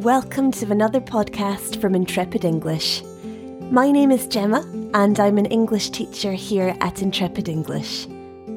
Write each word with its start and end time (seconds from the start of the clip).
welcome 0.00 0.50
to 0.50 0.64
another 0.72 0.98
podcast 0.98 1.78
from 1.78 1.94
Intrepid 1.94 2.42
English. 2.42 3.02
My 3.70 3.90
name 3.90 4.10
is 4.10 4.26
Gemma, 4.26 4.60
and 4.94 5.20
I'm 5.20 5.36
an 5.36 5.44
English 5.44 5.90
teacher 5.90 6.32
here 6.32 6.74
at 6.80 7.02
Intrepid 7.02 7.50
English. 7.50 8.06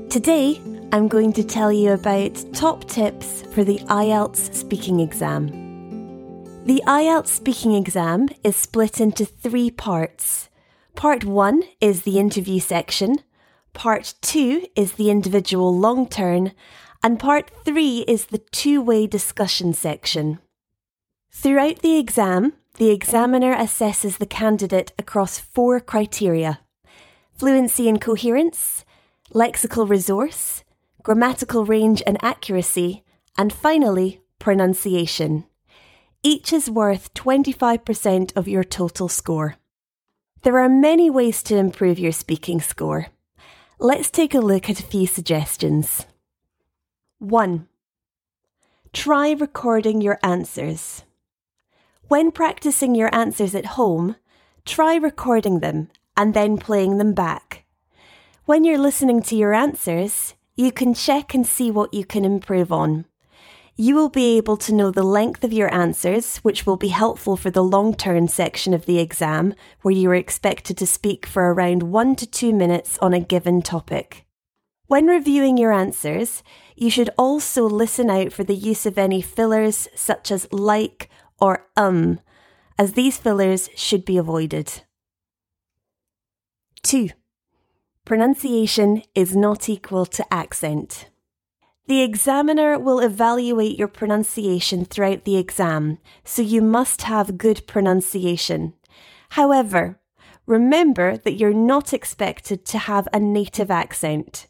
Today, 0.09 0.61
I'm 0.93 1.09
going 1.09 1.33
to 1.33 1.43
tell 1.43 1.69
you 1.69 1.91
about 1.91 2.41
top 2.53 2.85
tips 2.85 3.41
for 3.53 3.65
the 3.65 3.79
IELTS 3.79 4.53
speaking 4.53 5.01
exam. 5.01 5.47
The 6.63 6.81
IELTS 6.87 7.27
speaking 7.27 7.73
exam 7.73 8.29
is 8.45 8.55
split 8.55 9.01
into 9.01 9.25
three 9.25 9.69
parts. 9.69 10.49
Part 10.95 11.25
one 11.25 11.63
is 11.81 12.03
the 12.03 12.19
interview 12.19 12.61
section, 12.61 13.17
part 13.73 14.13
two 14.21 14.65
is 14.77 14.93
the 14.93 15.09
individual 15.09 15.77
long 15.77 16.07
turn, 16.07 16.53
and 17.03 17.19
part 17.19 17.51
three 17.65 18.05
is 18.07 18.27
the 18.27 18.37
two 18.37 18.81
way 18.81 19.07
discussion 19.07 19.73
section. 19.73 20.39
Throughout 21.33 21.79
the 21.79 21.97
exam, 21.97 22.53
the 22.75 22.91
examiner 22.91 23.53
assesses 23.55 24.17
the 24.17 24.25
candidate 24.25 24.93
across 24.97 25.39
four 25.39 25.79
criteria 25.79 26.59
fluency 27.35 27.89
and 27.89 27.99
coherence, 27.99 28.85
lexical 29.33 29.89
resource, 29.89 30.63
grammatical 31.01 31.65
range 31.65 32.01
and 32.05 32.17
accuracy, 32.23 33.03
and 33.37 33.51
finally, 33.51 34.21
pronunciation. 34.39 35.43
Each 36.21 36.53
is 36.53 36.69
worth 36.69 37.13
25% 37.15 38.37
of 38.37 38.47
your 38.47 38.63
total 38.63 39.09
score. 39.09 39.55
There 40.43 40.59
are 40.59 40.69
many 40.69 41.09
ways 41.09 41.43
to 41.43 41.57
improve 41.57 41.99
your 41.99 42.13
speaking 42.13 42.61
score. 42.61 43.07
Let's 43.79 44.09
take 44.09 44.33
a 44.33 44.39
look 44.39 44.69
at 44.69 44.79
a 44.79 44.83
few 44.83 45.07
suggestions. 45.07 46.05
1. 47.19 47.67
Try 48.93 49.31
recording 49.31 49.99
your 49.99 50.19
answers. 50.23 51.03
When 52.09 52.31
practicing 52.31 52.95
your 52.95 53.13
answers 53.15 53.55
at 53.55 53.77
home, 53.77 54.17
try 54.65 54.95
recording 54.95 55.59
them 55.59 55.89
and 56.17 56.33
then 56.33 56.57
playing 56.57 56.97
them 56.97 57.13
back. 57.13 57.63
When 58.45 58.65
you're 58.65 58.77
listening 58.77 59.21
to 59.23 59.35
your 59.35 59.53
answers, 59.53 60.35
you 60.55 60.71
can 60.71 60.93
check 60.93 61.33
and 61.33 61.47
see 61.47 61.71
what 61.71 61.93
you 61.93 62.05
can 62.05 62.25
improve 62.25 62.71
on. 62.71 63.05
You 63.75 63.95
will 63.95 64.09
be 64.09 64.37
able 64.37 64.57
to 64.57 64.73
know 64.73 64.91
the 64.91 65.01
length 65.01 65.43
of 65.43 65.53
your 65.53 65.73
answers, 65.73 66.37
which 66.39 66.65
will 66.65 66.75
be 66.77 66.89
helpful 66.89 67.35
for 67.37 67.49
the 67.49 67.63
long 67.63 67.95
turn 67.95 68.27
section 68.27 68.73
of 68.73 68.85
the 68.85 68.99
exam, 68.99 69.55
where 69.81 69.93
you 69.93 70.11
are 70.11 70.15
expected 70.15 70.77
to 70.77 70.85
speak 70.85 71.25
for 71.25 71.51
around 71.51 71.83
one 71.83 72.15
to 72.17 72.27
two 72.27 72.53
minutes 72.53 72.99
on 72.99 73.13
a 73.13 73.19
given 73.19 73.61
topic. 73.61 74.25
When 74.87 75.07
reviewing 75.07 75.57
your 75.57 75.71
answers, 75.71 76.43
you 76.75 76.91
should 76.91 77.09
also 77.17 77.63
listen 77.63 78.11
out 78.11 78.31
for 78.31 78.43
the 78.43 78.53
use 78.53 78.85
of 78.85 78.99
any 78.99 79.21
fillers 79.21 79.87
such 79.95 80.29
as 80.29 80.51
like 80.51 81.09
or 81.43 81.67
um, 81.75 82.21
as 82.79 82.93
these 82.93 83.17
fillers 83.17 83.69
should 83.75 84.05
be 84.05 84.17
avoided. 84.17 84.83
2. 86.83 87.09
Pronunciation 88.05 89.03
is 89.13 89.35
not 89.35 89.67
equal 89.67 90.05
to 90.05 90.33
accent. 90.33 91.09
The 91.85 92.01
examiner 92.01 92.79
will 92.79 93.01
evaluate 93.01 93.77
your 93.77 93.89
pronunciation 93.89 94.85
throughout 94.85 95.25
the 95.25 95.35
exam, 95.35 95.97
so 96.23 96.41
you 96.41 96.61
must 96.61 97.01
have 97.01 97.37
good 97.37 97.67
pronunciation. 97.67 98.73
However, 99.31 99.99
remember 100.45 101.17
that 101.17 101.33
you're 101.33 101.53
not 101.53 101.93
expected 101.93 102.65
to 102.67 102.77
have 102.77 103.09
a 103.11 103.19
native 103.19 103.69
accent. 103.69 104.47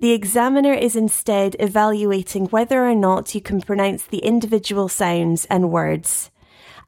The 0.00 0.12
examiner 0.12 0.72
is 0.72 0.96
instead 0.96 1.56
evaluating 1.58 2.46
whether 2.46 2.86
or 2.86 2.94
not 2.94 3.34
you 3.34 3.40
can 3.40 3.60
pronounce 3.60 4.04
the 4.04 4.18
individual 4.18 4.88
sounds 4.88 5.44
and 5.46 5.70
words. 5.70 6.30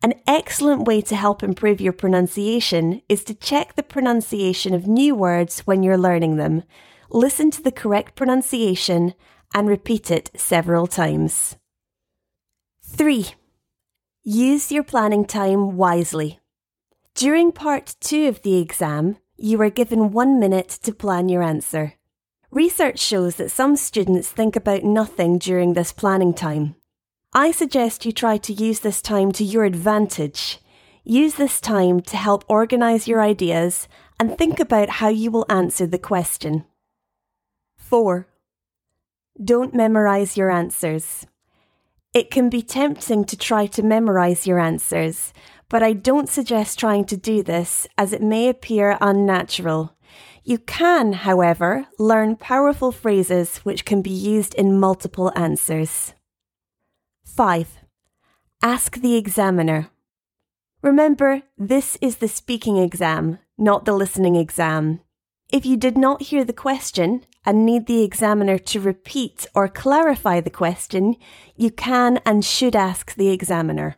An 0.03 0.15
excellent 0.27 0.87
way 0.87 1.01
to 1.03 1.17
help 1.17 1.43
improve 1.43 1.81
your 1.81 1.93
pronunciation 1.93 3.01
is 3.09 3.25
to 3.25 3.35
check 3.35 3.75
the 3.75 3.83
pronunciation 3.83 4.75
of 4.75 4.87
new 4.87 5.15
words 5.15 5.61
when 5.61 5.83
you're 5.83 5.97
learning 5.97 6.37
them. 6.37 6.65
Listen 7.11 7.51
to 7.53 7.63
the 7.63 7.73
correct 7.73 8.15
pronunciation 8.15 9.15
and 9.55 9.69
repeat 9.69 10.11
it 10.11 10.31
several 10.37 10.87
times. 10.87 11.57
3. 12.83 13.27
Use 14.23 14.71
your 14.73 14.83
planning 14.83 15.25
time 15.25 15.77
wisely. 15.77 16.41
During 17.15 17.53
part 17.53 17.95
2 18.01 18.27
of 18.27 18.43
the 18.43 18.59
exam, 18.59 19.17
you 19.37 19.61
are 19.63 19.71
given 19.71 20.11
one 20.11 20.39
minute 20.39 20.69
to 20.83 20.93
plan 20.93 21.29
your 21.29 21.43
answer. 21.43 21.95
Research 22.51 22.99
shows 22.99 23.37
that 23.37 23.51
some 23.51 23.77
students 23.77 24.29
think 24.29 24.57
about 24.57 24.85
nothing 24.85 25.39
during 25.39 25.75
this 25.75 25.93
planning 25.93 26.33
time. 26.33 26.77
I 27.33 27.51
suggest 27.51 28.07
you 28.07 28.13
try 28.13 28.37
to 28.39 28.53
use 28.53 28.81
this 28.81 29.03
time 29.03 29.33
to 29.33 29.45
your 29.45 29.65
advantage. 29.65 30.61
Use 31.05 31.35
this 31.35 31.61
time 31.61 32.01
to 32.03 32.17
help 32.17 32.45
organise 32.49 33.09
your 33.09 33.21
ideas 33.21 33.89
and 34.19 34.39
think 34.39 34.61
about 34.61 34.89
how 34.89 35.09
you 35.09 35.31
will 35.31 35.45
answer 35.49 35.87
the 35.87 35.99
question. 35.99 36.65
4. 37.77 38.27
Don't 39.43 39.75
memorise 39.75 40.37
your 40.37 40.51
answers. 40.51 41.27
It 42.15 42.31
can 42.31 42.49
be 42.49 42.63
tempting 42.63 43.25
to 43.27 43.37
try 43.37 43.67
to 43.67 43.83
memorise 43.83 44.47
your 44.47 44.59
answers, 44.59 45.35
but 45.69 45.83
I 45.83 45.93
don't 45.93 46.29
suggest 46.29 46.79
trying 46.79 47.05
to 47.07 47.17
do 47.17 47.43
this 47.43 47.87
as 47.99 48.13
it 48.13 48.23
may 48.23 48.49
appear 48.49 48.97
unnatural. 49.01 49.96
You 50.49 50.59
can, 50.59 51.13
however, 51.13 51.89
learn 51.99 52.37
powerful 52.37 52.93
phrases 52.93 53.59
which 53.65 53.85
can 53.85 54.01
be 54.01 54.13
used 54.13 54.55
in 54.55 54.79
multiple 54.79 55.33
answers. 55.35 56.15
5. 57.25 57.79
Ask 58.63 58.99
the 58.99 59.17
examiner. 59.17 59.91
Remember, 60.83 61.43
this 61.59 61.99
is 62.01 62.19
the 62.19 62.29
speaking 62.29 62.77
exam, 62.77 63.41
not 63.59 63.87
the 63.87 63.93
listening 63.93 64.37
exam. 64.37 65.01
If 65.51 65.67
you 65.67 65.77
did 65.77 65.99
not 65.99 66.23
hear 66.23 66.45
the 66.45 66.53
question 66.53 67.25
and 67.45 67.67
need 67.67 67.89
the 67.89 68.05
examiner 68.05 68.57
to 68.57 68.81
repeat 68.81 69.47
or 69.53 69.67
clarify 69.67 70.41
the 70.41 70.49
question, 70.49 71.17
you 71.57 71.73
can 71.73 72.21
and 72.25 72.45
should 72.45 72.77
ask 72.77 73.17
the 73.17 73.31
examiner. 73.31 73.97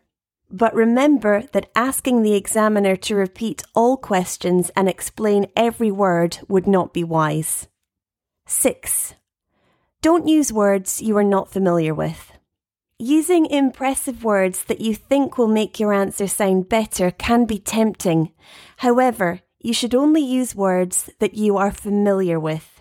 But 0.51 0.75
remember 0.75 1.43
that 1.53 1.71
asking 1.75 2.23
the 2.23 2.35
examiner 2.35 2.97
to 2.97 3.15
repeat 3.15 3.63
all 3.75 3.97
questions 3.97 4.71
and 4.75 4.89
explain 4.89 5.47
every 5.55 5.91
word 5.91 6.39
would 6.49 6.67
not 6.67 6.95
be 6.95 7.05
wise. 7.05 7.69
6. 8.47 9.15
Don't 10.01 10.27
use 10.27 10.53
words 10.53 11.03
you 11.03 11.17
are 11.19 11.25
not 11.25 11.53
familiar 11.53 11.95
with. 11.95 12.33
Using 12.99 13.47
impressive 13.47 14.25
words 14.25 14.65
that 14.65 14.81
you 14.81 14.95
think 14.95 15.37
will 15.37 15.49
make 15.49 15.79
your 15.79 15.93
answer 15.93 16.27
sound 16.27 16.69
better 16.69 17.11
can 17.11 17.45
be 17.45 17.59
tempting. 17.59 18.33
However, 18.79 19.41
you 19.61 19.73
should 19.75 19.95
only 19.95 20.23
use 20.23 20.55
words 20.55 21.11
that 21.19 21.35
you 21.35 21.57
are 21.57 21.71
familiar 21.71 22.41
with. 22.41 22.78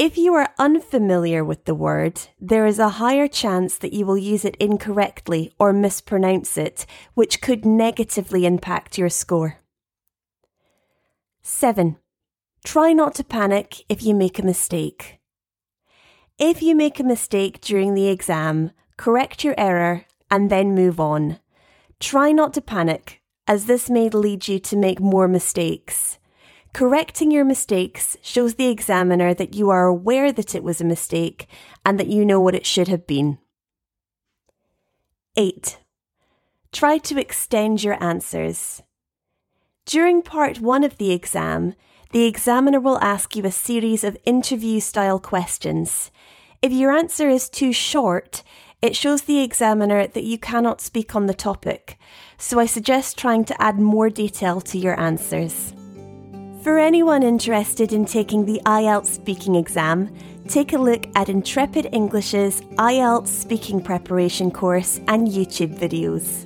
If 0.00 0.16
you 0.16 0.32
are 0.32 0.54
unfamiliar 0.58 1.44
with 1.44 1.66
the 1.66 1.74
word, 1.74 2.22
there 2.40 2.64
is 2.64 2.78
a 2.78 2.96
higher 3.04 3.28
chance 3.28 3.76
that 3.76 3.92
you 3.92 4.06
will 4.06 4.16
use 4.16 4.46
it 4.46 4.56
incorrectly 4.56 5.52
or 5.58 5.74
mispronounce 5.74 6.56
it, 6.56 6.86
which 7.12 7.42
could 7.42 7.66
negatively 7.66 8.46
impact 8.46 8.96
your 8.96 9.10
score. 9.10 9.58
7. 11.42 11.98
Try 12.64 12.94
not 12.94 13.14
to 13.16 13.24
panic 13.24 13.84
if 13.90 14.02
you 14.02 14.14
make 14.14 14.38
a 14.38 14.42
mistake. 14.42 15.20
If 16.38 16.62
you 16.62 16.74
make 16.74 16.98
a 16.98 17.04
mistake 17.04 17.60
during 17.60 17.92
the 17.92 18.08
exam, 18.08 18.70
correct 18.96 19.44
your 19.44 19.54
error 19.58 20.06
and 20.30 20.48
then 20.48 20.74
move 20.74 20.98
on. 20.98 21.40
Try 21.98 22.32
not 22.32 22.54
to 22.54 22.62
panic, 22.62 23.20
as 23.46 23.66
this 23.66 23.90
may 23.90 24.08
lead 24.08 24.48
you 24.48 24.60
to 24.60 24.76
make 24.76 24.98
more 24.98 25.28
mistakes. 25.28 26.18
Correcting 26.72 27.30
your 27.30 27.44
mistakes 27.44 28.16
shows 28.22 28.54
the 28.54 28.68
examiner 28.68 29.34
that 29.34 29.54
you 29.54 29.70
are 29.70 29.86
aware 29.86 30.32
that 30.32 30.54
it 30.54 30.62
was 30.62 30.80
a 30.80 30.84
mistake 30.84 31.46
and 31.84 31.98
that 31.98 32.06
you 32.06 32.24
know 32.24 32.40
what 32.40 32.54
it 32.54 32.64
should 32.64 32.88
have 32.88 33.06
been. 33.06 33.38
8. 35.36 35.78
Try 36.72 36.98
to 36.98 37.20
extend 37.20 37.82
your 37.82 38.02
answers. 38.02 38.82
During 39.84 40.22
part 40.22 40.60
1 40.60 40.84
of 40.84 40.98
the 40.98 41.10
exam, 41.10 41.74
the 42.12 42.26
examiner 42.26 42.80
will 42.80 42.98
ask 42.98 43.34
you 43.34 43.44
a 43.44 43.50
series 43.50 44.04
of 44.04 44.16
interview 44.24 44.78
style 44.80 45.18
questions. 45.18 46.10
If 46.62 46.72
your 46.72 46.92
answer 46.92 47.28
is 47.28 47.48
too 47.48 47.72
short, 47.72 48.42
it 48.82 48.96
shows 48.96 49.22
the 49.22 49.40
examiner 49.40 50.06
that 50.06 50.24
you 50.24 50.38
cannot 50.38 50.80
speak 50.80 51.16
on 51.16 51.26
the 51.26 51.34
topic, 51.34 51.98
so 52.38 52.58
I 52.60 52.66
suggest 52.66 53.18
trying 53.18 53.44
to 53.46 53.62
add 53.62 53.78
more 53.78 54.10
detail 54.10 54.60
to 54.62 54.78
your 54.78 54.98
answers. 54.98 55.74
For 56.62 56.78
anyone 56.78 57.22
interested 57.22 57.90
in 57.94 58.04
taking 58.04 58.44
the 58.44 58.60
IELTS 58.66 59.06
speaking 59.06 59.54
exam, 59.54 60.14
take 60.46 60.74
a 60.74 60.78
look 60.78 61.06
at 61.14 61.30
Intrepid 61.30 61.88
English's 61.90 62.60
IELTS 62.76 63.28
speaking 63.28 63.80
preparation 63.80 64.50
course 64.50 65.00
and 65.08 65.26
YouTube 65.26 65.78
videos. 65.78 66.44